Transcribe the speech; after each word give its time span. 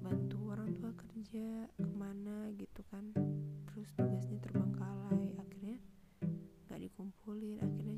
bantu 0.00 0.38
orang 0.48 0.72
tua 0.76 0.92
kerja 0.96 1.68
ke 1.68 1.90
mana 1.92 2.48
gitu 2.56 2.80
kan. 2.88 3.12
Terus 3.68 3.88
tugasnya 3.96 4.40
terbengkalai 4.40 5.36
akhirnya 5.36 5.76
nggak 6.68 6.80
dikumpulin 6.88 7.60
akhirnya 7.60 7.91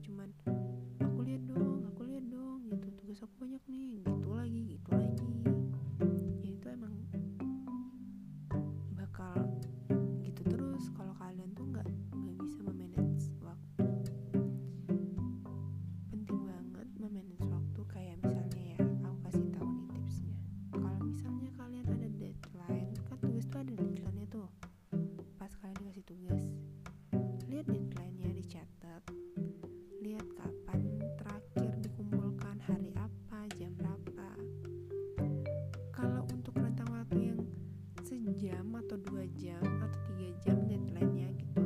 jam 38.44 38.76
atau 38.76 39.00
dua 39.00 39.24
jam 39.40 39.64
atau 39.80 40.00
tiga 40.12 40.28
jam 40.44 40.68
deadline-nya 40.68 41.32
gitu. 41.40 41.64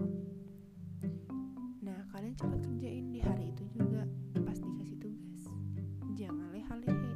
Nah 1.83 2.07
kalian 2.15 2.39
cepat 2.39 2.63
kerjain 2.63 3.11
di 3.11 3.19
hari 3.19 3.51
itu 3.51 3.67
juga 3.75 4.07
pas 4.47 4.55
dikasih 4.55 4.95
tugas. 5.03 5.43
Jangan 6.15 6.55
leha-lehe. 6.55 7.13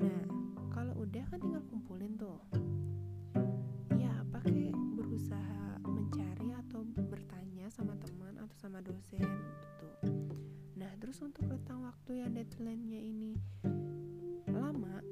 Nah 0.00 0.20
kalau 0.72 0.96
udah 1.04 1.28
kan 1.28 1.44
tinggal 1.44 1.60
kumpulin 1.68 2.16
tuh. 2.16 2.40
Ya 4.00 4.24
pakai 4.32 4.72
berusaha 4.96 5.84
mencari 5.84 6.56
atau 6.56 6.80
bertanya 7.04 7.68
sama 7.68 8.00
teman 8.00 8.40
atau 8.40 8.56
sama 8.56 8.80
dosen 8.80 9.28
gitu. 9.28 9.88
Nah 10.80 10.88
terus 11.04 11.20
untuk 11.20 11.44
rentang 11.52 11.84
waktu 11.84 12.24
yang 12.24 12.32
deadline-nya 12.32 13.00
ini 13.04 13.36
lama 14.48 15.04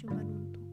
cuma 0.00 0.24
untuk 0.24 0.69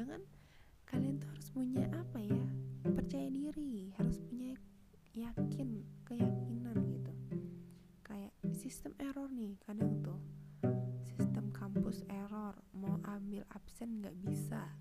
jangan-jangan 0.00 0.24
kalian 0.88 1.20
tuh 1.20 1.28
harus 1.28 1.48
punya 1.52 1.84
apa 1.92 2.24
ya 2.24 2.46
percaya 2.88 3.28
diri 3.28 3.92
harus 4.00 4.16
punya 4.24 4.56
yakin 5.12 5.84
keyakinan 6.08 6.72
gitu. 6.88 7.12
Kayak 8.00 8.32
sistem 8.56 8.96
error 8.96 9.28
nih 9.28 9.60
kadang 9.60 10.00
tuh 10.00 10.16
sistem 11.04 11.52
kampus 11.52 12.00
error 12.08 12.56
mau 12.72 12.96
ambil 13.04 13.44
absen 13.52 14.00
nggak 14.00 14.16
bisa. 14.24 14.72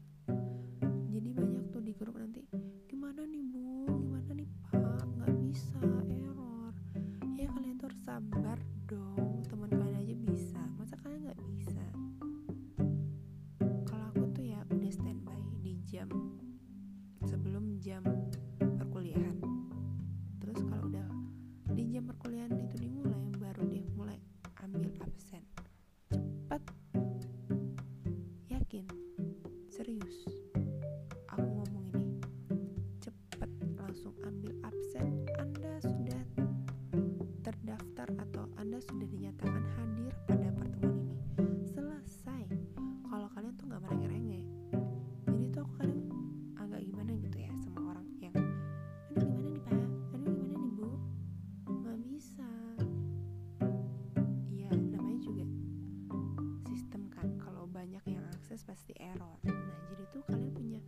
Pasti 58.79 58.95
error. 58.95 59.35
Nah 59.43 59.75
jadi 59.91 60.07
tuh 60.07 60.23
kalian 60.23 60.55
punya 60.55 60.79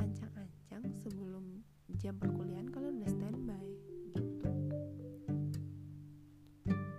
ancang-ancang 0.00 0.80
sebelum 1.04 1.60
jam 2.00 2.16
perkuliahan 2.16 2.72
kalian 2.72 3.04
udah 3.04 3.10
standby 3.12 3.66
gitu. 4.16 4.48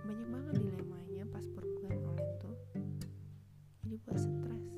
Banyak 0.06 0.28
banget 0.30 0.54
dilemanya 0.62 1.26
pas 1.34 1.42
perkuliahan 1.50 1.98
online 2.06 2.38
tuh. 2.38 2.54
Jadi 3.82 3.94
buat 4.06 4.22
stres 4.22 4.73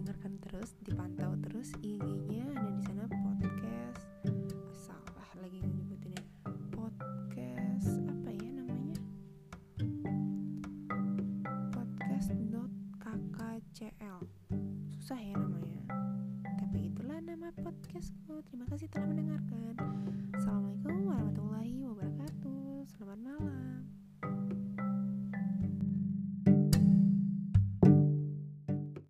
didengarkan 0.00 0.40
terus, 0.40 0.72
dipantau 0.80 1.36
terus 1.44 1.76
IG-nya 1.84 2.48
ada 2.56 2.72
di 2.72 2.82
sana 2.88 3.04
podcast. 3.04 4.00
Salah 4.72 5.28
lagi 5.44 5.60
nyebutinnya. 5.60 6.24
Podcast 6.72 8.00
apa 8.08 8.32
ya 8.32 8.48
namanya? 8.48 8.96
Podcast 11.68 12.32
dot 12.48 12.72
kkcl. 12.96 14.24
Susah 14.96 15.20
ya 15.20 15.36
namanya. 15.36 15.84
Tapi 16.48 16.88
itulah 16.88 17.20
nama 17.20 17.52
podcastku. 17.60 18.40
Terima 18.48 18.64
kasih 18.72 18.88
telah 18.88 19.04
mendengarkan. 19.04 19.76
Assalamualaikum 20.32 21.12
warahmatullahi 21.12 21.76
wabarakatuh. 21.84 22.88
Selamat 22.88 23.20
malam. 23.20 23.99